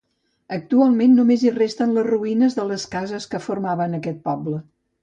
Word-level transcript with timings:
Actualment 0.55 1.13
només 1.17 1.43
hi 1.43 1.51
resten 1.57 1.95
les 1.99 2.09
ruïnes 2.09 2.59
de 2.61 2.67
les 2.73 2.87
cases 2.99 3.31
que 3.35 3.47
formaven 3.49 3.97
aquest 4.01 4.27
poble. 4.33 4.61